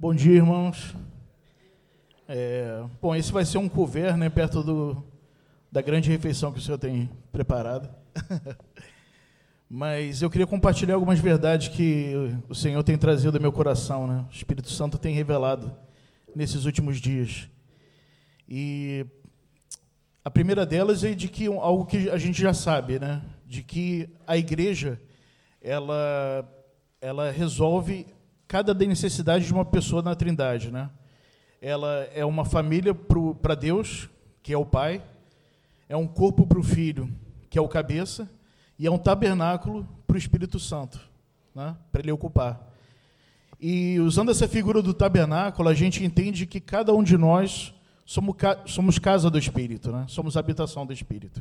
Bom 0.00 0.14
dia, 0.14 0.36
irmãos. 0.36 0.96
É, 2.26 2.82
bom, 3.02 3.14
esse 3.14 3.30
vai 3.30 3.44
ser 3.44 3.58
um 3.58 3.68
couvert, 3.68 4.16
né, 4.16 4.30
perto 4.30 4.62
do, 4.62 5.04
da 5.70 5.82
grande 5.82 6.08
refeição 6.08 6.50
que 6.50 6.58
o 6.58 6.62
senhor 6.62 6.78
tem 6.78 7.10
preparado. 7.30 7.94
Mas 9.68 10.22
eu 10.22 10.30
queria 10.30 10.46
compartilhar 10.46 10.94
algumas 10.94 11.18
verdades 11.18 11.68
que 11.68 12.14
o 12.48 12.54
Senhor 12.54 12.82
tem 12.82 12.96
trazido 12.96 13.36
ao 13.36 13.42
meu 13.42 13.52
coração, 13.52 14.06
né? 14.06 14.24
O 14.30 14.34
Espírito 14.34 14.70
Santo 14.70 14.96
tem 14.96 15.14
revelado 15.14 15.70
nesses 16.34 16.64
últimos 16.64 16.98
dias. 16.98 17.50
E 18.48 19.04
a 20.24 20.30
primeira 20.30 20.64
delas 20.64 21.04
é 21.04 21.12
de 21.12 21.28
que 21.28 21.44
algo 21.44 21.84
que 21.84 22.08
a 22.08 22.16
gente 22.16 22.40
já 22.40 22.54
sabe, 22.54 22.98
né? 22.98 23.20
De 23.46 23.62
que 23.62 24.08
a 24.26 24.34
igreja 24.38 24.98
ela 25.60 26.50
ela 27.02 27.30
resolve 27.30 28.06
cada 28.50 28.74
necessidade 28.74 29.46
de 29.46 29.52
uma 29.52 29.64
pessoa 29.64 30.02
na 30.02 30.12
Trindade, 30.16 30.72
né? 30.72 30.90
Ela 31.62 32.08
é 32.12 32.24
uma 32.24 32.44
família 32.44 32.92
para 32.92 33.54
Deus, 33.54 34.10
que 34.42 34.52
é 34.52 34.58
o 34.58 34.66
Pai, 34.66 35.00
é 35.88 35.96
um 35.96 36.04
corpo 36.04 36.44
para 36.44 36.58
o 36.58 36.62
Filho, 36.64 37.08
que 37.48 37.56
é 37.56 37.62
o 37.62 37.68
cabeça, 37.68 38.28
e 38.76 38.88
é 38.88 38.90
um 38.90 38.98
tabernáculo 38.98 39.86
para 40.04 40.16
o 40.16 40.18
Espírito 40.18 40.58
Santo, 40.58 40.98
né? 41.54 41.76
para 41.92 42.02
ele 42.02 42.10
ocupar. 42.10 42.60
E 43.60 44.00
usando 44.00 44.32
essa 44.32 44.48
figura 44.48 44.82
do 44.82 44.92
tabernáculo, 44.92 45.68
a 45.68 45.74
gente 45.74 46.04
entende 46.04 46.44
que 46.44 46.58
cada 46.58 46.92
um 46.92 47.04
de 47.04 47.16
nós 47.16 47.72
somos, 48.04 48.34
somos 48.66 48.98
casa 48.98 49.30
do 49.30 49.38
Espírito, 49.38 49.92
né? 49.92 50.06
somos 50.08 50.36
habitação 50.36 50.84
do 50.84 50.92
Espírito. 50.92 51.40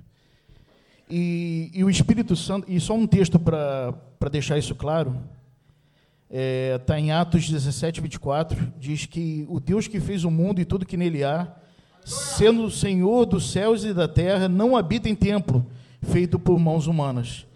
E, 1.09 1.71
e 1.73 1.83
o 1.83 1.89
Espírito 1.89 2.35
Santo, 2.35 2.71
e 2.71 2.79
só 2.79 2.93
um 2.93 3.07
texto 3.07 3.39
para 3.39 4.29
deixar 4.29 4.59
isso 4.59 4.75
claro, 4.75 5.19
está 6.29 6.37
é, 6.37 6.77
tá 6.77 6.99
em 6.99 7.11
Atos 7.11 7.49
17, 7.49 8.01
24, 8.01 8.73
diz 8.79 9.07
que 9.07 9.45
o 9.49 9.59
Deus 9.59 9.87
que 9.87 9.99
fez 9.99 10.23
o 10.23 10.29
mundo 10.29 10.61
e 10.61 10.65
tudo 10.65 10.85
que 10.85 10.95
nele 10.95 11.23
há, 11.23 11.47
sendo 12.05 12.65
o 12.65 12.71
Senhor 12.71 13.25
dos 13.25 13.51
céus 13.51 13.83
e 13.83 13.93
da 13.93 14.07
terra, 14.07 14.47
não 14.47 14.77
habita 14.77 15.09
em 15.09 15.15
templo, 15.15 15.65
feito 16.03 16.37
por 16.37 16.59
mãos 16.59 16.85
humanas. 16.85 17.47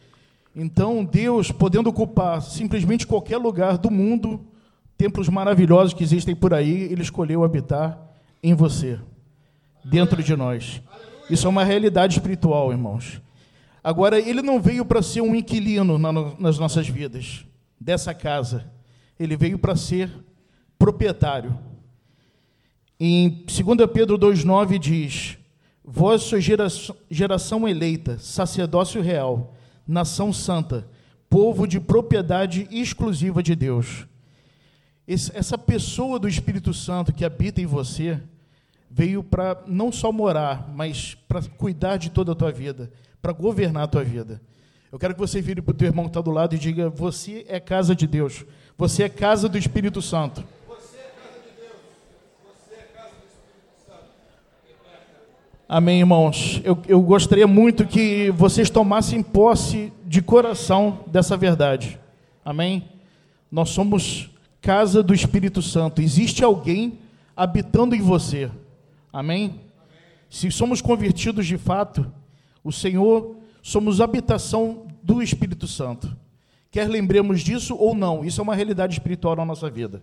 Então, 0.55 1.05
Deus, 1.05 1.51
podendo 1.51 1.89
ocupar 1.89 2.41
simplesmente 2.41 3.07
qualquer 3.07 3.37
lugar 3.37 3.77
do 3.77 3.91
mundo, 3.91 4.41
templos 4.97 5.29
maravilhosos 5.29 5.93
que 5.93 6.03
existem 6.03 6.35
por 6.35 6.53
aí, 6.53 6.83
Ele 6.91 7.01
escolheu 7.01 7.43
habitar 7.43 7.99
em 8.41 8.53
você, 8.53 8.99
dentro 9.83 10.21
de 10.21 10.35
nós. 10.35 10.81
Isso 11.29 11.45
é 11.45 11.49
uma 11.49 11.63
realidade 11.63 12.17
espiritual, 12.17 12.71
irmãos. 12.71 13.21
Agora, 13.83 14.19
Ele 14.19 14.41
não 14.41 14.59
veio 14.59 14.85
para 14.85 15.01
ser 15.01 15.21
um 15.21 15.35
inquilino 15.35 15.97
nas 16.39 16.59
nossas 16.59 16.87
vidas, 16.87 17.45
dessa 17.83 18.13
casa. 18.13 18.71
Ele 19.19 19.35
veio 19.35 19.59
para 19.59 19.75
ser 19.75 20.09
proprietário. 20.79 21.57
Em 22.99 23.45
2 23.45 23.91
Pedro 23.91 24.17
2,9 24.17 24.79
diz: 24.79 25.37
Vós 25.83 26.23
sois 26.23 26.43
geração, 26.43 26.95
geração 27.09 27.67
eleita, 27.67 28.17
sacerdócio 28.17 29.01
real, 29.01 29.53
nação 29.85 30.31
santa, 30.31 30.87
povo 31.29 31.67
de 31.67 31.79
propriedade 31.79 32.67
exclusiva 32.71 33.43
de 33.43 33.55
Deus. 33.55 34.07
Esse, 35.05 35.35
essa 35.35 35.57
pessoa 35.57 36.17
do 36.17 36.29
Espírito 36.29 36.73
Santo 36.73 37.13
que 37.13 37.25
habita 37.25 37.59
em 37.59 37.65
você 37.65 38.21
veio 38.89 39.23
para 39.23 39.61
não 39.67 39.91
só 39.91 40.11
morar, 40.11 40.71
mas 40.73 41.15
para 41.27 41.41
cuidar 41.41 41.97
de 41.97 42.11
toda 42.11 42.31
a 42.31 42.35
tua 42.35 42.51
vida, 42.51 42.89
para 43.21 43.33
governar 43.33 43.83
a 43.83 43.87
tua 43.87 44.03
vida. 44.03 44.39
Eu 44.93 44.99
quero 44.99 45.15
que 45.15 45.19
você 45.19 45.41
vire 45.41 45.59
para 45.59 45.71
o 45.71 45.73
teu 45.73 45.87
irmão 45.87 46.05
que 46.05 46.11
está 46.11 46.21
do 46.21 46.29
lado 46.29 46.53
e 46.53 46.59
diga: 46.59 46.87
Você 46.87 47.43
é 47.49 47.59
casa 47.59 47.95
de 47.95 48.05
Deus, 48.05 48.45
você 48.77 49.01
é 49.01 49.09
casa 49.09 49.49
do 49.49 49.57
Espírito 49.57 50.03
Santo. 50.03 50.43
Amém, 55.67 56.01
irmãos? 56.01 56.61
Eu, 56.63 56.77
eu 56.87 57.01
gostaria 57.01 57.47
muito 57.47 57.87
que 57.87 58.29
vocês 58.37 58.69
tomassem 58.69 59.23
posse 59.23 59.91
de 60.05 60.21
coração 60.21 60.99
dessa 61.07 61.35
verdade. 61.35 61.99
Amém? 62.45 62.87
Nós 63.51 63.71
somos 63.71 64.29
casa 64.61 65.01
do 65.01 65.15
Espírito 65.15 65.63
Santo. 65.63 66.03
Existe 66.03 66.43
alguém 66.43 66.99
habitando 67.35 67.95
em 67.95 68.01
você. 68.01 68.51
Amém? 69.11 69.59
Se 70.29 70.51
somos 70.51 70.81
convertidos 70.81 71.47
de 71.47 71.57
fato, 71.57 72.05
o 72.63 72.71
Senhor, 72.71 73.37
somos 73.63 73.99
habitação 74.01 74.83
do 75.03 75.21
Espírito 75.21 75.67
Santo. 75.67 76.15
Quer 76.71 76.87
lembremos 76.87 77.41
disso 77.41 77.75
ou 77.75 77.93
não, 77.93 78.25
isso 78.25 78.41
é 78.41 78.43
uma 78.43 78.55
realidade 78.55 78.93
espiritual 78.93 79.35
na 79.35 79.45
nossa 79.45 79.69
vida. 79.69 80.01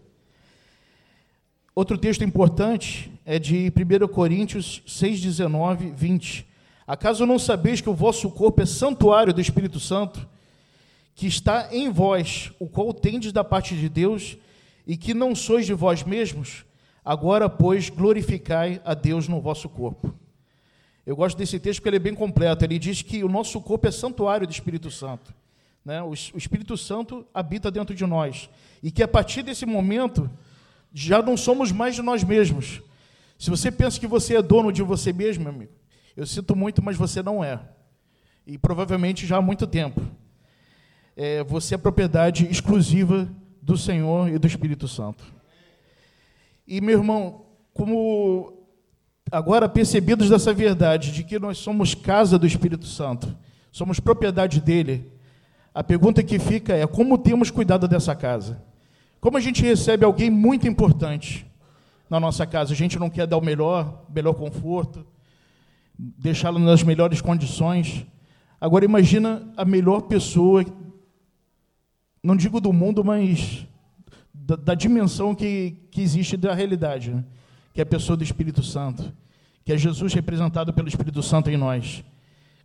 Outro 1.75 1.97
texto 1.97 2.23
importante 2.23 3.11
é 3.25 3.39
de 3.39 3.73
1 3.75 4.09
Coríntios 4.09 4.83
6, 4.87 5.21
19, 5.21 5.91
20. 5.97 6.47
Acaso 6.87 7.25
não 7.25 7.39
sabeis 7.39 7.81
que 7.81 7.89
o 7.89 7.95
vosso 7.95 8.31
corpo 8.31 8.61
é 8.61 8.67
santuário 8.67 9.33
do 9.33 9.41
Espírito 9.41 9.81
Santo, 9.81 10.29
que 11.15 11.27
está 11.27 11.69
em 11.73 11.91
vós, 11.91 12.53
o 12.59 12.69
qual 12.69 12.93
tendes 12.93 13.33
da 13.33 13.43
parte 13.43 13.77
de 13.77 13.89
Deus, 13.89 14.37
e 14.87 14.97
que 14.97 15.15
não 15.15 15.35
sois 15.35 15.65
de 15.65 15.73
vós 15.73 16.03
mesmos? 16.03 16.65
Agora, 17.05 17.49
pois, 17.49 17.89
glorificai 17.89 18.81
a 18.85 18.93
Deus 18.93 19.27
no 19.27 19.41
vosso 19.41 19.69
corpo. 19.69 20.15
Eu 21.07 21.17
gosto 21.17 21.37
desse 21.37 21.59
texto 21.59 21.81
porque 21.81 21.89
ele 21.89 21.97
é 21.97 22.01
bem 22.01 22.15
completo. 22.15 22.65
Ele 22.65 22.79
diz 22.79 23.03
que 23.03 23.25
o 23.25 23.29
nosso 23.29 23.61
corpo 23.61 23.89
é 23.89 23.91
santuário 23.91 24.47
do 24.47 24.53
Espírito 24.53 24.91
Santo. 24.91 25.35
Né? 25.85 26.03
O 26.03 26.13
Espírito 26.13 26.77
Santo 26.77 27.27
habita 27.33 27.71
dentro 27.71 27.95
de 27.95 28.05
nós. 28.07 28.51
E 28.83 28.91
que 28.91 29.03
a 29.03 29.09
partir 29.09 29.43
desse 29.43 29.65
momento 29.65 30.31
já 30.93 31.23
não 31.23 31.37
somos 31.37 31.73
mais 31.73 31.95
de 31.95 32.03
nós 32.03 32.23
mesmos. 32.23 32.83
Se 33.39 33.49
você 33.49 33.71
pensa 33.71 33.99
que 33.99 34.07
você 34.07 34.37
é 34.37 34.43
dono 34.43 34.73
de 34.73 34.83
você 34.83 35.13
mesmo, 35.13 35.45
meu 35.45 35.53
amigo, 35.53 35.73
eu 36.17 36.27
sinto 36.27 36.55
muito, 36.55 36.83
mas 36.83 36.97
você 36.97 37.23
não 37.23 37.43
é. 37.43 37.61
E 38.47 38.59
provavelmente 38.59 39.27
já 39.27 39.39
há 39.39 39.43
muito 39.43 39.67
tempo. 39.67 40.03
É, 41.17 41.43
você 41.45 41.75
é 41.75 41.79
propriedade 41.79 42.47
exclusiva 42.51 43.29
do 43.63 43.77
Senhor 43.77 44.29
e 44.29 44.39
do 44.39 44.47
Espírito 44.47 44.87
Santo. 44.89 45.25
E, 46.67 46.81
meu 46.81 46.99
irmão, 46.99 47.47
como 47.73 48.60
agora 49.31 49.69
percebidos 49.69 50.29
dessa 50.29 50.53
verdade, 50.53 51.13
de 51.13 51.23
que 51.23 51.39
nós 51.39 51.59
somos 51.59 51.95
casa 51.95 52.39
do 52.39 52.47
Espírito 52.47 52.87
Santo, 52.87 53.37
somos 53.71 54.01
propriedade 54.01 54.61
dele, 54.61 55.11
a 55.73 55.85
pergunta 55.85 56.23
que 56.23 56.39
fica 56.39 56.75
é: 56.75 56.87
como 56.87 57.17
temos 57.17 57.51
cuidado 57.51 57.87
dessa 57.87 58.15
casa? 58.15 58.63
Como 59.21 59.37
a 59.37 59.41
gente 59.41 59.63
recebe 59.63 60.05
alguém 60.05 60.31
muito 60.31 60.67
importante 60.67 61.47
na 62.09 62.19
nossa 62.19 62.47
casa, 62.47 62.73
a 62.73 62.77
gente 62.77 62.99
não 62.99 63.09
quer 63.09 63.27
dar 63.27 63.37
o 63.37 63.45
melhor, 63.45 64.05
melhor 64.13 64.35
conforto, 64.35 65.07
deixá-lo 65.97 66.59
nas 66.59 66.83
melhores 66.83 67.21
condições. 67.21 68.05
Agora 68.61 68.85
imagina 68.85 69.49
a 69.57 69.65
melhor 69.65 70.03
pessoa, 70.03 70.65
não 72.23 72.35
digo 72.35 72.61
do 72.61 72.73
mundo, 72.73 73.05
mas 73.05 73.67
da, 74.35 74.57
da 74.57 74.75
dimensão 74.75 75.35
que, 75.35 75.77
que 75.91 76.03
existe 76.03 76.37
da 76.37 76.53
realidade, 76.53 77.11
né? 77.11 77.25
Que 77.81 77.83
é 77.83 77.85
a 77.85 77.87
pessoa 77.87 78.15
do 78.15 78.23
Espírito 78.23 78.63
Santo, 78.63 79.11
que 79.65 79.73
é 79.73 79.79
Jesus 79.79 80.13
representado 80.13 80.71
pelo 80.71 80.87
Espírito 80.87 81.23
Santo 81.23 81.49
em 81.49 81.57
nós. 81.57 82.05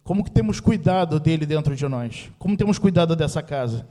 Como 0.03 0.25
que 0.25 0.29
temos 0.29 0.59
cuidado 0.59 1.21
dele 1.21 1.45
dentro 1.45 1.73
de 1.73 1.87
nós? 1.87 2.29
Como 2.37 2.57
temos 2.57 2.77
cuidado 2.77 3.15
dessa 3.15 3.41
casa? 3.41 3.87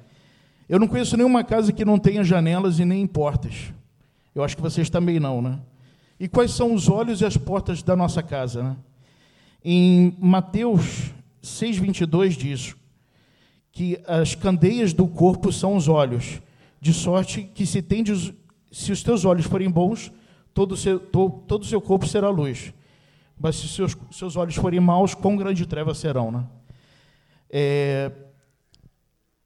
Eu 0.68 0.78
não 0.78 0.86
conheço 0.86 1.16
nenhuma 1.16 1.42
casa 1.42 1.72
que 1.72 1.82
não 1.82 1.98
tenha 1.98 2.22
janelas 2.22 2.78
e 2.78 2.84
nem 2.84 3.06
portas. 3.06 3.72
Eu 4.34 4.44
acho 4.44 4.54
que 4.54 4.60
vocês 4.60 4.90
também 4.90 5.18
não, 5.18 5.40
né? 5.40 5.58
E 6.20 6.28
quais 6.28 6.50
são 6.50 6.74
os 6.74 6.90
olhos 6.90 7.22
e 7.22 7.24
as 7.24 7.38
portas 7.38 7.82
da 7.82 7.96
nossa 7.96 8.22
casa, 8.22 8.62
né? 8.62 8.76
Em 9.64 10.14
Mateus 10.20 11.10
6:22 11.42 12.36
diz 12.36 12.76
que 13.72 13.98
as 14.06 14.34
candeias 14.34 14.92
do 14.92 15.08
corpo 15.08 15.50
são 15.50 15.74
os 15.74 15.88
olhos, 15.88 16.42
de 16.82 16.92
sorte 16.92 17.44
que 17.54 17.64
se 17.64 17.80
tendes, 17.80 18.30
se 18.70 18.92
os 18.92 19.02
teus 19.02 19.24
olhos 19.24 19.46
forem 19.46 19.70
bons, 19.70 20.12
todo 20.54 20.72
o 20.72 20.76
seu, 20.76 20.98
todo 21.00 21.62
o 21.62 21.66
seu 21.66 21.80
corpo 21.80 22.06
será 22.06 22.30
luz. 22.30 22.72
Mas 23.38 23.56
se 23.56 23.68
seus, 23.68 23.96
seus 24.12 24.36
olhos 24.36 24.54
forem 24.54 24.80
maus, 24.80 25.12
quão 25.14 25.36
grande 25.36 25.66
treva 25.66 25.92
serão, 25.92 26.30
né? 26.30 26.44
É, 27.50 28.10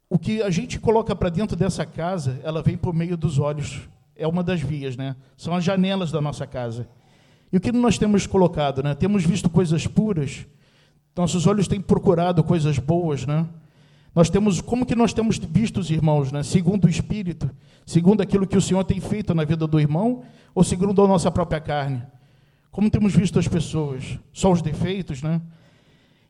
o 0.09 0.19
que 0.19 0.43
a 0.43 0.51
gente 0.51 0.79
coloca 0.79 1.17
para 1.17 1.29
dentro 1.29 1.57
dessa 1.57 1.85
casa, 1.85 2.41
ela 2.43 2.63
vem 2.63 2.77
por 2.77 2.95
meio 2.95 3.17
dos 3.17 3.39
olhos. 3.39 3.89
É 4.15 4.27
uma 4.27 4.43
das 4.43 4.61
vias, 4.61 4.97
né? 4.97 5.17
São 5.37 5.55
as 5.55 5.65
janelas 5.65 6.11
da 6.13 6.21
nossa 6.21 6.47
casa. 6.47 6.89
E 7.53 7.57
o 7.57 7.61
que 7.61 7.73
nós 7.73 7.99
temos 7.99 8.27
colocado, 8.27 8.83
né? 8.83 8.95
Temos 8.95 9.25
visto 9.25 9.49
coisas 9.49 9.87
puras. 9.87 10.47
Nossos 11.17 11.47
olhos 11.47 11.67
têm 11.67 11.81
procurado 11.81 12.45
coisas 12.45 12.79
boas, 12.79 13.27
né? 13.27 13.47
Nós 14.15 14.31
temos, 14.31 14.61
como 14.61 14.87
que 14.87 14.95
nós 14.95 15.13
temos 15.13 15.39
visto 15.39 15.79
os 15.79 15.91
irmãos, 15.91 16.33
né? 16.33 16.43
Segundo 16.43 16.87
o 16.87 16.89
Espírito, 16.89 17.51
segundo 17.87 18.21
aquilo 18.21 18.47
que 18.47 18.57
o 18.57 18.61
Senhor 18.61 18.83
tem 18.85 19.01
feito 19.01 19.35
na 19.35 19.45
vida 19.45 19.67
do 19.67 19.79
irmão, 19.79 20.23
ou 20.55 20.65
segundo 20.65 21.03
a 21.05 21.09
nossa 21.09 21.31
própria 21.31 21.61
carne? 21.61 22.03
Como 22.71 22.91
temos 22.91 23.15
visto 23.15 23.39
as 23.39 23.49
pessoas? 23.49 24.19
Só 24.33 24.53
os 24.53 24.63
defeitos, 24.63 25.23
né? 25.23 25.41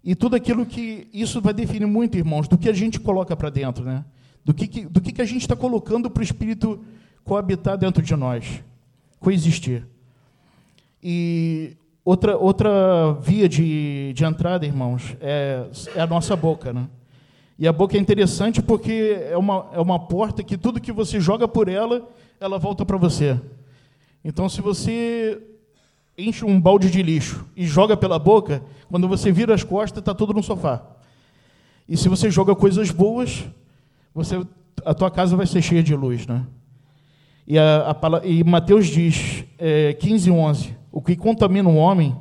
E 0.02 0.14
tudo 0.14 0.36
aquilo 0.36 0.64
que. 0.64 1.08
Isso 1.12 1.40
vai 1.40 1.52
definir 1.52 1.86
muito, 1.86 2.16
irmãos, 2.16 2.48
do 2.48 2.56
que 2.56 2.68
a 2.68 2.72
gente 2.72 2.98
coloca 3.00 3.36
para 3.36 3.50
dentro, 3.50 3.84
né? 3.84 4.04
Do 4.44 4.54
que, 4.54 4.66
que, 4.66 4.86
do 4.86 5.00
que, 5.00 5.12
que 5.12 5.22
a 5.22 5.26
gente 5.26 5.42
está 5.42 5.56
colocando 5.56 6.08
para 6.08 6.20
o 6.20 6.24
Espírito 6.24 6.82
coabitar 7.24 7.76
dentro 7.76 8.02
de 8.02 8.16
nós, 8.16 8.62
coexistir. 9.20 9.86
E 11.02 11.76
outra, 12.02 12.36
outra 12.38 13.12
via 13.20 13.48
de, 13.48 14.12
de 14.14 14.24
entrada, 14.24 14.64
irmãos, 14.64 15.14
é, 15.20 15.66
é 15.94 16.00
a 16.00 16.06
nossa 16.06 16.34
boca. 16.34 16.72
Né? 16.72 16.88
E 17.58 17.66
a 17.66 17.72
boca 17.72 17.96
é 17.96 18.00
interessante 18.00 18.62
porque 18.62 19.18
é 19.28 19.36
uma, 19.36 19.66
é 19.72 19.80
uma 19.80 19.98
porta 19.98 20.44
que 20.44 20.56
tudo 20.56 20.80
que 20.80 20.92
você 20.92 21.18
joga 21.18 21.48
por 21.48 21.68
ela, 21.68 22.08
ela 22.38 22.56
volta 22.56 22.86
para 22.86 22.96
você. 22.96 23.38
Então, 24.24 24.48
se 24.48 24.60
você 24.60 25.42
enche 26.16 26.44
um 26.44 26.60
balde 26.60 26.90
de 26.90 27.02
lixo 27.02 27.44
e 27.56 27.66
joga 27.66 27.96
pela 27.96 28.18
boca, 28.18 28.62
quando 28.88 29.08
você 29.08 29.32
vira 29.32 29.54
as 29.54 29.64
costas, 29.64 30.00
está 30.00 30.14
tudo 30.14 30.32
no 30.32 30.42
sofá. 30.42 30.82
E 31.88 31.96
se 31.96 32.08
você 32.08 32.30
joga 32.30 32.54
coisas 32.54 32.92
boas, 32.92 33.44
você, 34.14 34.40
a 34.84 34.94
tua 34.94 35.10
casa 35.10 35.36
vai 35.36 35.46
ser 35.46 35.60
cheia 35.62 35.82
de 35.82 35.96
luz, 35.96 36.26
né? 36.26 36.46
E, 37.46 37.58
a, 37.58 37.90
a, 37.90 38.26
e 38.26 38.44
Mateus 38.44 38.86
diz, 38.86 39.44
é, 39.58 39.94
15, 39.94 40.30
11, 40.30 40.76
o 40.92 41.00
que 41.00 41.16
contamina 41.16 41.68
um 41.68 41.78
homem 41.78 42.14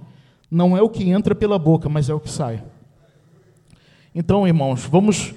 não 0.50 0.76
é 0.76 0.82
o 0.82 0.90
que 0.90 1.10
entra 1.10 1.36
pela 1.36 1.60
boca, 1.60 1.90
mas 1.90 2.10
é 2.10 2.14
o 2.14 2.20
que 2.20 2.30
sai. 2.30 2.64
Então, 4.20 4.48
irmãos, 4.48 4.84
vamos, 4.84 5.36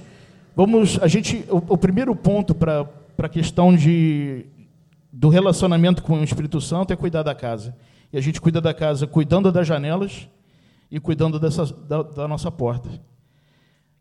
vamos, 0.56 0.98
a 1.02 1.06
gente, 1.06 1.44
o, 1.50 1.74
o 1.74 1.76
primeiro 1.76 2.16
ponto 2.16 2.54
para 2.54 2.88
a 3.18 3.28
questão 3.28 3.76
de, 3.76 4.46
do 5.12 5.28
relacionamento 5.28 6.02
com 6.02 6.18
o 6.18 6.24
Espírito 6.24 6.62
Santo 6.62 6.90
é 6.90 6.96
cuidar 6.96 7.22
da 7.22 7.34
casa. 7.34 7.76
E 8.10 8.16
a 8.16 8.22
gente 8.22 8.40
cuida 8.40 8.58
da 8.58 8.72
casa 8.72 9.06
cuidando 9.06 9.52
das 9.52 9.66
janelas 9.66 10.26
e 10.90 10.98
cuidando 10.98 11.38
dessa, 11.38 11.66
da, 11.66 12.02
da 12.02 12.26
nossa 12.26 12.50
porta. 12.50 12.88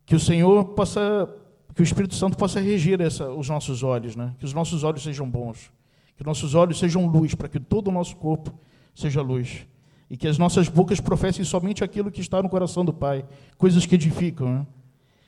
Que 0.06 0.16
o 0.16 0.20
Senhor 0.20 0.64
possa, 0.64 1.28
que 1.76 1.82
o 1.82 1.84
Espírito 1.84 2.16
Santo 2.16 2.38
possa 2.38 2.62
reger 2.62 3.02
essa, 3.02 3.30
os 3.30 3.50
nossos 3.50 3.84
olhos, 3.84 4.16
né? 4.16 4.34
que 4.40 4.46
os 4.46 4.54
nossos 4.54 4.86
olhos 4.86 5.04
sejam 5.04 5.30
bons, 5.30 5.70
que 6.16 6.26
nossos 6.26 6.56
olhos 6.56 6.80
sejam 6.80 7.06
luz, 7.06 7.36
para 7.36 7.50
que 7.50 7.60
todo 7.60 7.90
o 7.90 7.92
nosso 7.92 8.16
corpo 8.16 8.58
seja 8.96 9.22
luz. 9.22 9.68
E 10.10 10.18
que 10.18 10.28
as 10.28 10.38
nossas 10.38 10.68
bocas 10.68 11.00
professem 11.00 11.46
somente 11.46 11.84
aquilo 11.84 12.12
que 12.12 12.22
está 12.22 12.42
no 12.42 12.50
coração 12.50 12.84
do 12.84 12.94
Pai, 12.94 13.26
coisas 13.58 13.86
que 13.86 13.96
edificam, 13.96 14.54
né? 14.54 14.68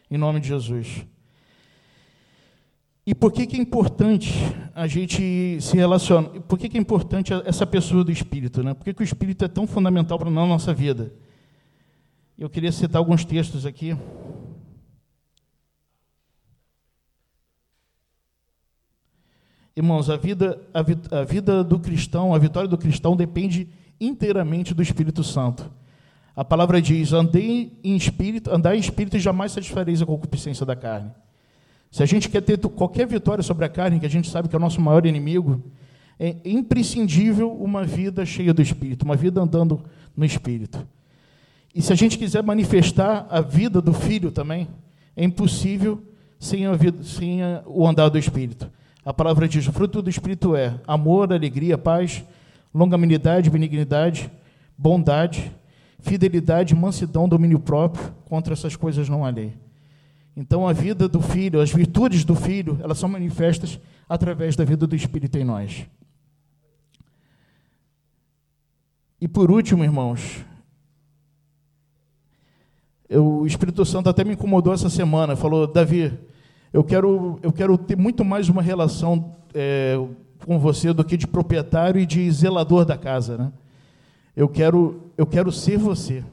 em 0.10 0.18
nome 0.18 0.40
de 0.40 0.48
Jesus. 0.48 1.06
E 3.06 3.16
por 3.16 3.32
que, 3.32 3.48
que 3.48 3.58
é 3.58 3.60
importante 3.60 4.32
a 4.76 4.86
gente 4.88 5.60
se 5.60 5.76
relacionar? 5.76 6.30
Por 6.42 6.58
que, 6.58 6.70
que 6.70 6.78
é 6.78 6.82
importante 6.82 7.34
essa 7.46 7.66
pessoa 7.66 8.04
do 8.04 8.12
Espírito? 8.12 8.64
Né? 8.64 8.74
Por 8.74 8.84
que, 8.84 8.94
que 8.94 9.02
o 9.02 9.04
Espírito 9.04 9.44
é 9.44 9.48
tão 9.48 9.66
fundamental 9.66 10.20
para 10.20 10.30
a 10.30 10.32
nossa 10.32 10.74
vida? 10.74 11.14
Eu 12.38 12.50
queria 12.50 12.72
citar 12.72 13.00
alguns 13.00 13.26
textos 13.26 13.66
aqui. 13.66 13.96
Irmãos, 19.76 20.10
a 20.10 20.18
vida, 20.18 20.62
a, 20.74 20.82
vi, 20.82 20.98
a 21.12 21.24
vida 21.24 21.64
do 21.64 21.80
cristão, 21.80 22.36
a 22.36 22.38
vitória 22.38 22.68
do 22.68 22.78
cristão 22.78 23.16
depende 23.16 23.70
inteiramente 24.02 24.74
do 24.74 24.82
Espírito 24.82 25.24
Santo. 25.24 25.72
A 26.36 26.44
palavra 26.44 26.82
diz: 26.82 27.14
andei 27.14 27.80
em 27.84 27.96
espírito, 27.96 28.52
andai 28.52 28.78
em 28.78 28.80
espírito 28.80 29.16
e 29.16 29.20
jamais 29.20 29.52
satisfareis 29.52 30.02
a 30.02 30.06
concupiscência 30.06 30.66
da 30.66 30.76
carne. 30.76 31.12
Se 31.92 32.02
a 32.02 32.06
gente 32.06 32.30
quer 32.30 32.42
ter 32.42 32.58
qualquer 32.58 33.06
vitória 33.06 33.44
sobre 33.44 33.66
a 33.66 33.70
carne, 33.70 34.00
que 34.00 34.06
a 34.06 34.10
gente 34.10 34.30
sabe 34.30 34.50
que 34.50 34.56
é 34.56 34.58
o 34.58 34.62
nosso 34.62 34.82
maior 34.82 35.06
inimigo, 35.06 35.62
é 36.18 36.36
imprescindível 36.46 37.52
uma 37.52 37.84
vida 37.84 38.26
cheia 38.26 38.54
do 38.54 38.62
Espírito, 38.62 39.04
uma 39.04 39.16
vida 39.16 39.42
andando 39.42 39.84
no 40.16 40.24
Espírito. 40.24 40.88
E 41.76 41.82
se 41.82 41.92
a 41.92 41.96
gente 41.96 42.18
quiser 42.18 42.44
manifestar 42.44 43.28
a 43.30 43.42
vida 43.42 43.82
do 43.82 43.94
Filho 43.94 44.32
também, 44.32 44.68
é 45.16 45.24
impossível 45.24 46.02
sem, 46.40 46.72
vida, 46.76 47.04
sem 47.04 47.40
o 47.66 47.88
andar 47.88 48.10
do 48.10 48.18
Espírito. 48.18 48.70
A 49.04 49.14
palavra 49.14 49.48
diz: 49.48 49.68
o 49.68 49.72
fruto 49.72 50.02
do 50.02 50.10
Espírito 50.10 50.56
é 50.56 50.80
amor, 50.88 51.32
alegria, 51.34 51.78
paz, 51.78 52.24
longanimidade, 52.74 53.50
benignidade, 53.50 54.32
bondade, 54.78 55.52
fidelidade, 56.00 56.76
mansidão, 56.76 57.28
domínio 57.28 57.60
próprio. 57.60 58.14
Contra 58.26 58.54
essas 58.54 58.76
coisas 58.76 59.10
não 59.10 59.26
há 59.26 59.30
lei. 59.30 59.54
Então, 60.36 60.68
a 60.68 60.74
vida 60.74 61.08
do 61.10 61.22
Filho, 61.22 61.60
as 61.60 61.72
virtudes 61.72 62.24
do 62.24 62.36
Filho, 62.36 62.80
elas 62.82 62.98
são 62.98 63.10
manifestas 63.10 63.80
através 64.08 64.56
da 64.56 64.64
vida 64.64 64.88
do 64.88 64.96
Espírito 64.96 65.38
em 65.38 65.44
nós. 65.44 65.86
E 69.20 69.28
por 69.28 69.52
último, 69.52 69.84
irmãos, 69.84 70.44
eu, 73.08 73.40
o 73.42 73.46
Espírito 73.46 73.86
Santo 73.86 74.10
até 74.10 74.24
me 74.24 74.34
incomodou 74.34 74.74
essa 74.74 74.90
semana. 74.90 75.36
Falou, 75.36 75.68
Davi, 75.68 76.18
eu 76.72 76.84
quero, 76.84 77.38
eu 77.44 77.52
quero 77.52 77.78
ter 77.78 77.98
muito 77.98 78.24
mais 78.24 78.48
uma 78.48 78.62
relação 78.62 79.36
é, 79.54 79.96
com 80.46 80.60
você 80.60 80.94
do 80.94 81.04
que 81.04 81.18
de 81.18 81.28
proprietário 81.28 82.00
e 82.00 82.06
de 82.06 82.30
zelador 82.32 82.86
da 82.86 82.98
casa, 82.98 83.38
né? 83.38 83.52
Eu 84.36 84.48
quero, 84.48 85.12
eu 85.18 85.26
quero 85.26 85.52
ser 85.52 85.78
você. 85.78 86.24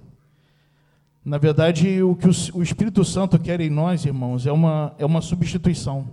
Na 1.25 1.37
verdade, 1.37 2.03
o 2.03 2.15
que 2.15 2.27
o 2.27 2.63
Espírito 2.63 3.05
Santo 3.05 3.39
quer 3.39 3.61
em 3.61 3.69
nós, 3.69 4.05
irmãos, 4.05 4.47
é 4.47 4.53
uma, 4.53 4.95
é 4.99 5.05
uma 5.05 5.21
substituição. 5.21 6.07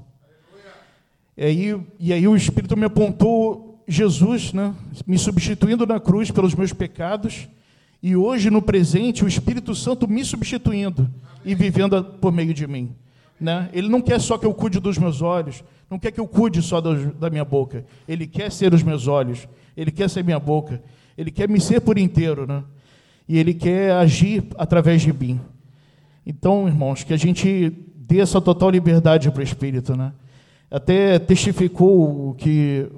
E 1.38 1.44
aí, 1.44 1.81
e 2.00 2.13
aí 2.13 2.27
o 2.27 2.36
Espírito 2.36 2.75
me 2.75 2.86
apontou 2.86 3.83
Jesus, 3.88 4.51
né, 4.51 4.74
me 5.06 5.18
substituindo 5.18 5.86
na 5.86 6.00
cruz 6.00 6.31
pelos 6.31 6.56
meus 6.56 6.74
pecados, 6.74 7.47
e 8.01 8.15
hoje, 8.15 8.50
no 8.50 8.62
presente, 8.62 9.24
o 9.24 9.27
Espírito 9.27 9.74
Santo 9.74 10.07
me 10.07 10.24
substituindo 10.24 11.09
e 11.44 11.56
vivendo 11.56 12.03
por 12.03 12.31
meio 12.31 12.53
de 12.53 12.68
mim. 12.68 12.95
Né? 13.45 13.69
Ele 13.71 13.88
não 13.88 14.01
quer 14.01 14.19
só 14.19 14.38
que 14.38 14.45
eu 14.45 14.53
cuide 14.53 14.80
dos 14.80 14.97
meus 14.97 15.21
olhos, 15.21 15.63
não 15.89 16.00
quer 16.00 16.12
que 16.12 16.19
eu 16.19 16.27
cuide 16.27 16.62
só 16.62 16.81
da 16.81 17.30
minha 17.30 17.45
boca. 17.45 17.86
Ele 18.07 18.25
quer 18.25 18.51
ser 18.51 18.74
os 18.74 18.83
meus 18.83 19.07
olhos, 19.07 19.47
ele 19.77 19.92
quer 19.92 20.09
ser 20.09 20.24
minha 20.24 20.39
boca, 20.39 20.81
ele 21.18 21.31
quer 21.31 21.47
me 21.47 21.62
ser 21.62 21.80
por 21.81 21.97
inteiro. 21.97 22.45
Né? 22.47 22.63
e 23.27 23.38
Ele 23.38 23.53
quer 23.53 23.92
agir 23.94 24.44
através 24.57 25.01
de 25.01 25.12
mim. 25.12 25.39
Então, 26.25 26.68
irmãos, 26.68 27.03
que 27.03 27.13
a 27.13 27.18
gente 27.18 27.71
dê 27.95 28.19
essa 28.19 28.39
total 28.39 28.69
liberdade 28.69 29.30
para 29.31 29.39
o 29.39 29.44
Espírito, 29.44 29.95
né? 29.95 30.13
Até 30.69 31.19
testificou 31.19 32.30
o 32.30 32.33
que 32.33 32.89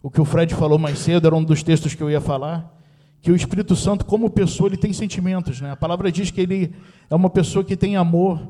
o 0.00 0.10
que 0.10 0.20
o 0.20 0.24
Fred 0.24 0.54
falou 0.54 0.78
mais 0.78 1.00
cedo, 1.00 1.26
era 1.26 1.34
um 1.34 1.42
dos 1.42 1.62
textos 1.62 1.92
que 1.94 2.02
eu 2.02 2.08
ia 2.08 2.20
falar, 2.20 2.72
que 3.20 3.32
o 3.32 3.36
Espírito 3.36 3.74
Santo, 3.74 4.04
como 4.04 4.30
pessoa, 4.30 4.68
ele 4.68 4.76
tem 4.76 4.92
sentimentos, 4.92 5.60
né? 5.60 5.72
A 5.72 5.76
palavra 5.76 6.10
diz 6.10 6.30
que 6.30 6.40
ele 6.40 6.72
é 7.10 7.14
uma 7.14 7.28
pessoa 7.28 7.64
que 7.64 7.76
tem 7.76 7.96
amor, 7.96 8.40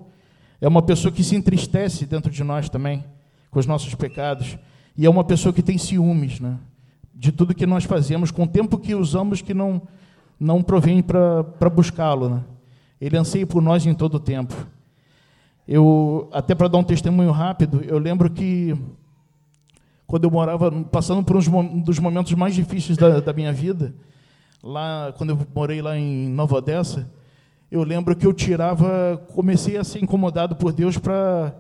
é 0.61 0.69
uma 0.69 0.83
pessoa 0.83 1.13
que 1.13 1.23
se 1.23 1.37
entristece 1.37 2.07
dentro 2.07 2.31
de 2.31 2.43
nós 2.43 2.69
também, 2.69 3.05
com 3.51 3.59
os 3.59 3.67
nossos 3.67 3.95
pecados, 3.95 4.59
e 4.97 5.07
é 5.07 5.11
uma 5.11 5.25
pessoa 5.25 5.53
que 5.53 5.63
tem 5.63 5.79
ciúmes, 5.79 6.41
né? 6.41 6.59
De 7.15 7.33
tudo 7.33 7.55
que 7.55 7.67
nós 7.67 7.85
fazemos, 7.85 8.31
com 8.31 8.45
o 8.45 8.49
tempo 8.49 8.79
que 8.79 8.95
usamos 8.95 9.43
que 9.43 9.55
não 9.55 9.83
não 10.39 10.63
provém 10.63 11.03
para 11.03 11.71
buscá-lo. 11.71 12.29
Né? 12.29 12.45
Ele 13.01 13.17
anseia 13.17 13.47
por 13.47 13.61
nós 13.61 13.85
em 13.87 13.95
todo 13.95 14.15
o 14.15 14.21
tempo. 14.21 14.55
Eu, 15.67 16.29
até 16.33 16.55
para 16.55 16.69
dar 16.69 16.79
um 16.79 16.85
testemunho 16.85 17.31
rápido, 17.31 17.83
eu 17.83 17.99
lembro 17.99 18.31
que 18.31 18.77
quando 20.07 20.25
eu 20.25 20.31
morava, 20.31 20.71
passando 20.85 21.23
por 21.23 21.37
um 21.37 21.81
dos 21.81 21.99
momentos 21.99 22.33
mais 22.33 22.55
difíceis 22.55 22.97
da, 22.97 23.21
da 23.21 23.33
minha 23.33 23.53
vida, 23.53 23.95
lá 24.63 25.13
quando 25.19 25.31
eu 25.31 25.39
morei 25.55 25.83
lá 25.83 25.99
em 25.99 26.29
Nova 26.31 26.57
Odessa, 26.57 27.11
eu 27.71 27.83
lembro 27.83 28.17
que 28.17 28.27
eu 28.27 28.33
tirava, 28.33 29.21
comecei 29.35 29.77
a 29.77 29.85
ser 29.85 30.03
incomodado 30.03 30.57
por 30.57 30.73
Deus 30.73 30.97
para 30.97 31.53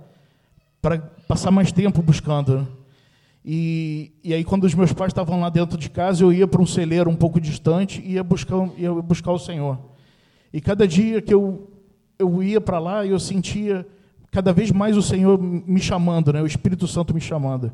passar 1.26 1.50
mais 1.50 1.70
tempo 1.70 2.00
buscando. 2.00 2.66
E, 3.44 4.12
e 4.24 4.34
aí, 4.34 4.44
quando 4.44 4.64
os 4.64 4.74
meus 4.74 4.92
pais 4.92 5.10
estavam 5.10 5.40
lá 5.40 5.48
dentro 5.48 5.78
de 5.78 5.88
casa, 5.88 6.22
eu 6.22 6.32
ia 6.32 6.46
para 6.46 6.62
um 6.62 6.66
celeiro 6.66 7.10
um 7.10 7.16
pouco 7.16 7.40
distante 7.40 8.02
e 8.04 8.12
ia 8.12 8.24
buscar, 8.24 8.68
ia 8.76 8.92
buscar 8.94 9.32
o 9.32 9.38
Senhor. 9.38 9.78
E 10.52 10.60
cada 10.60 10.88
dia 10.88 11.20
que 11.20 11.32
eu, 11.32 11.70
eu 12.18 12.42
ia 12.42 12.60
para 12.60 12.78
lá, 12.78 13.06
eu 13.06 13.18
sentia 13.18 13.86
cada 14.30 14.52
vez 14.52 14.70
mais 14.70 14.96
o 14.96 15.02
Senhor 15.02 15.40
me 15.40 15.80
chamando, 15.80 16.32
né? 16.32 16.42
o 16.42 16.46
Espírito 16.46 16.86
Santo 16.86 17.14
me 17.14 17.20
chamando. 17.20 17.72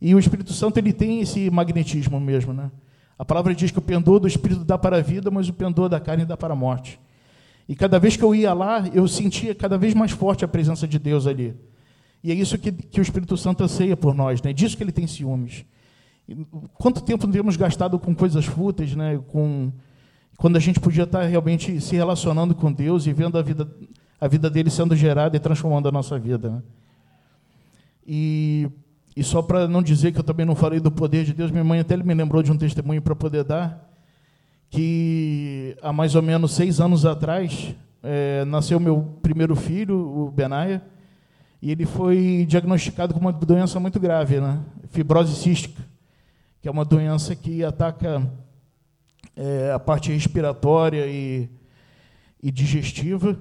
E 0.00 0.14
o 0.14 0.18
Espírito 0.18 0.52
Santo 0.52 0.78
ele 0.78 0.92
tem 0.92 1.20
esse 1.20 1.50
magnetismo 1.50 2.20
mesmo. 2.20 2.52
Né? 2.52 2.70
A 3.18 3.24
palavra 3.24 3.54
diz 3.54 3.70
que 3.70 3.78
o 3.78 3.82
pendor 3.82 4.20
do 4.20 4.28
Espírito 4.28 4.64
dá 4.64 4.78
para 4.78 4.98
a 4.98 5.00
vida, 5.00 5.30
mas 5.30 5.48
o 5.48 5.52
pendor 5.52 5.88
da 5.88 5.98
carne 5.98 6.24
dá 6.24 6.36
para 6.36 6.54
a 6.54 6.56
morte. 6.56 7.00
E 7.68 7.76
cada 7.76 7.98
vez 7.98 8.16
que 8.16 8.22
eu 8.22 8.34
ia 8.34 8.54
lá, 8.54 8.88
eu 8.94 9.06
sentia 9.06 9.54
cada 9.54 9.76
vez 9.76 9.92
mais 9.92 10.10
forte 10.10 10.44
a 10.44 10.48
presença 10.48 10.88
de 10.88 10.98
Deus 10.98 11.26
ali. 11.26 11.54
E 12.24 12.32
é 12.32 12.34
isso 12.34 12.58
que, 12.58 12.72
que 12.72 12.98
o 12.98 13.02
Espírito 13.02 13.36
Santo 13.36 13.62
anseia 13.62 13.96
por 13.96 14.14
nós, 14.14 14.40
né? 14.42 14.52
disso 14.52 14.76
que 14.76 14.82
ele 14.82 14.90
tem 14.90 15.06
ciúmes. 15.06 15.64
Quanto 16.74 17.02
tempo 17.02 17.28
temos 17.28 17.56
gastado 17.56 17.98
com 17.98 18.14
coisas 18.14 18.44
fúteis, 18.46 18.96
né? 18.96 19.20
com, 19.28 19.70
quando 20.36 20.56
a 20.56 20.60
gente 20.60 20.80
podia 20.80 21.04
estar 21.04 21.22
realmente 21.24 21.80
se 21.80 21.94
relacionando 21.94 22.54
com 22.54 22.72
Deus 22.72 23.06
e 23.06 23.12
vendo 23.12 23.38
a 23.38 23.42
vida, 23.42 23.70
a 24.20 24.26
vida 24.26 24.48
dele 24.48 24.70
sendo 24.70 24.96
gerada 24.96 25.36
e 25.36 25.40
transformando 25.40 25.88
a 25.88 25.92
nossa 25.92 26.18
vida. 26.18 26.50
Né? 26.50 26.62
E, 28.06 28.68
e 29.14 29.22
só 29.22 29.42
para 29.42 29.68
não 29.68 29.82
dizer 29.82 30.12
que 30.12 30.18
eu 30.18 30.24
também 30.24 30.46
não 30.46 30.54
falei 30.54 30.80
do 30.80 30.90
poder 30.90 31.24
de 31.24 31.34
Deus, 31.34 31.50
minha 31.50 31.64
mãe 31.64 31.80
até 31.80 31.96
me 31.96 32.14
lembrou 32.14 32.42
de 32.42 32.50
um 32.50 32.56
testemunho 32.56 33.02
para 33.02 33.14
poder 33.14 33.44
dar, 33.44 33.87
que 34.70 35.76
há 35.82 35.92
mais 35.92 36.14
ou 36.14 36.22
menos 36.22 36.52
seis 36.52 36.80
anos 36.80 37.06
atrás 37.06 37.74
é, 38.02 38.44
nasceu 38.44 38.78
meu 38.78 39.18
primeiro 39.22 39.56
filho, 39.56 39.96
o 39.96 40.30
Benaia, 40.30 40.82
E 41.60 41.70
ele 41.70 41.84
foi 41.84 42.46
diagnosticado 42.48 43.12
com 43.12 43.20
uma 43.20 43.32
doença 43.32 43.80
muito 43.80 43.98
grave, 43.98 44.40
né? 44.40 44.60
Fibrose 44.90 45.34
cística, 45.34 45.82
que 46.60 46.68
é 46.68 46.70
uma 46.70 46.84
doença 46.84 47.34
que 47.34 47.64
ataca 47.64 48.22
é, 49.36 49.72
a 49.72 49.78
parte 49.78 50.12
respiratória 50.12 51.06
e, 51.06 51.48
e 52.42 52.52
digestiva. 52.52 53.36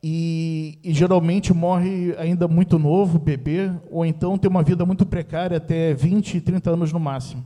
E, 0.00 0.78
e, 0.84 0.94
geralmente 0.94 1.52
morre 1.52 2.14
ainda 2.18 2.46
muito 2.46 2.78
novo, 2.78 3.18
bebê, 3.18 3.68
ou 3.90 4.06
então 4.06 4.38
tem 4.38 4.48
uma 4.48 4.62
vida 4.62 4.86
muito 4.86 5.04
precária, 5.04 5.56
até 5.56 5.92
20, 5.92 6.40
30 6.40 6.70
anos 6.70 6.92
no 6.92 7.00
máximo. 7.00 7.44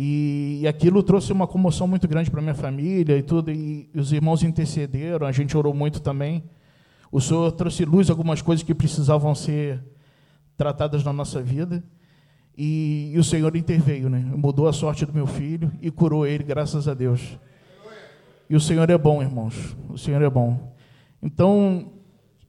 E, 0.00 0.60
e 0.62 0.68
aquilo 0.68 1.02
trouxe 1.02 1.32
uma 1.32 1.44
comoção 1.44 1.88
muito 1.88 2.06
grande 2.06 2.30
para 2.30 2.40
minha 2.40 2.54
família 2.54 3.18
e 3.18 3.22
tudo, 3.22 3.50
e, 3.50 3.90
e 3.92 3.98
os 3.98 4.12
irmãos 4.12 4.44
intercederam, 4.44 5.26
a 5.26 5.32
gente 5.32 5.56
orou 5.56 5.74
muito 5.74 6.00
também. 6.00 6.44
O 7.10 7.20
Senhor 7.20 7.50
trouxe 7.50 7.84
luz 7.84 8.08
algumas 8.08 8.40
coisas 8.40 8.62
que 8.62 8.72
precisavam 8.72 9.34
ser 9.34 9.82
tratadas 10.56 11.02
na 11.02 11.12
nossa 11.12 11.42
vida. 11.42 11.82
E, 12.56 13.10
e, 13.12 13.18
o 13.18 13.24
Senhor 13.24 13.56
interveio, 13.56 14.08
né? 14.08 14.20
mudou 14.20 14.68
a 14.68 14.72
sorte 14.72 15.04
do 15.04 15.12
meu 15.12 15.26
filho 15.26 15.72
e 15.82 15.90
curou 15.90 16.24
ele, 16.24 16.44
graças 16.44 16.86
a 16.86 16.94
Deus. 16.94 17.36
E 18.48 18.54
o 18.54 18.60
Senhor 18.60 18.88
é 18.88 18.96
bom, 18.96 19.20
irmãos. 19.20 19.76
O 19.88 19.98
Senhor 19.98 20.22
é 20.22 20.30
bom. 20.30 20.76
Então, 21.20 21.90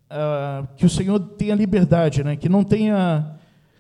uh, 0.06 0.68
que 0.76 0.86
o 0.86 0.90
Senhor 0.90 1.20
tenha 1.20 1.56
liberdade, 1.56 2.24
né? 2.24 2.36
que 2.36 2.48
não 2.48 2.64
tenha 2.64 3.39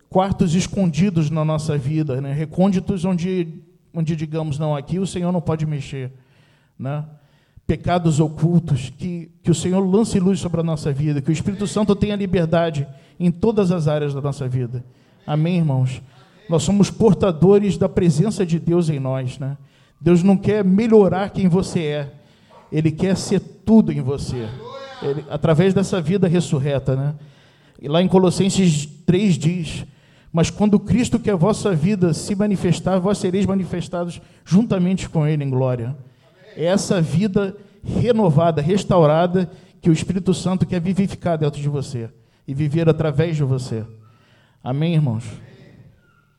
quartos 0.09 0.55
escondidos 0.55 1.29
na 1.29 1.45
nossa 1.45 1.77
vida, 1.77 2.19
né? 2.19 2.33
recônditos 2.33 3.05
onde, 3.05 3.61
onde 3.93 4.15
digamos, 4.15 4.57
não, 4.57 4.75
aqui 4.75 4.97
o 4.97 5.05
Senhor 5.05 5.31
não 5.31 5.39
pode 5.39 5.65
mexer. 5.65 6.11
Né? 6.77 7.05
Pecados 7.67 8.19
ocultos, 8.19 8.89
que, 8.89 9.31
que 9.43 9.51
o 9.51 9.55
Senhor 9.55 9.79
lance 9.79 10.19
luz 10.19 10.39
sobre 10.39 10.61
a 10.61 10.63
nossa 10.63 10.91
vida, 10.91 11.21
que 11.21 11.29
o 11.29 11.33
Espírito 11.33 11.67
Santo 11.67 11.95
tenha 11.95 12.15
liberdade 12.15 12.87
em 13.19 13.29
todas 13.29 13.71
as 13.71 13.87
áreas 13.87 14.13
da 14.13 14.21
nossa 14.21 14.47
vida. 14.47 14.83
Amém, 15.27 15.57
irmãos? 15.57 16.01
Nós 16.49 16.63
somos 16.63 16.89
portadores 16.89 17.77
da 17.77 17.87
presença 17.87 18.43
de 18.43 18.57
Deus 18.57 18.89
em 18.89 18.99
nós, 18.99 19.37
né? 19.37 19.55
Deus 20.01 20.23
não 20.23 20.35
quer 20.35 20.63
melhorar 20.63 21.29
quem 21.29 21.47
você 21.47 21.81
é, 21.81 22.13
Ele 22.71 22.89
quer 22.89 23.15
ser 23.15 23.39
tudo 23.39 23.91
em 23.91 24.01
você, 24.01 24.49
Ele, 25.03 25.23
através 25.29 25.73
dessa 25.73 26.01
vida 26.01 26.27
ressurreta, 26.27 26.95
né? 26.95 27.13
E 27.79 27.87
lá 27.87 28.01
em 28.01 28.07
Colossenses 28.07 28.87
3 29.05 29.37
diz: 29.37 29.85
Mas 30.31 30.49
quando 30.49 30.79
Cristo, 30.79 31.19
que 31.19 31.29
é 31.29 31.33
a 31.33 31.37
vossa 31.37 31.73
vida, 31.73 32.13
se 32.13 32.35
manifestar, 32.35 32.99
vós 32.99 33.17
sereis 33.17 33.45
manifestados 33.45 34.21
juntamente 34.45 35.09
com 35.09 35.25
Ele 35.25 35.43
em 35.43 35.49
glória. 35.49 35.97
É 36.55 36.65
essa 36.65 37.01
vida 37.01 37.55
renovada, 37.83 38.61
restaurada, 38.61 39.49
que 39.81 39.89
o 39.89 39.93
Espírito 39.93 40.33
Santo 40.33 40.65
quer 40.65 40.81
vivificar 40.81 41.37
dentro 41.37 41.61
de 41.61 41.69
você 41.69 42.09
e 42.47 42.53
viver 42.53 42.89
através 42.89 43.35
de 43.35 43.43
você. 43.43 43.85
Amém, 44.63 44.93
irmãos? 44.93 45.23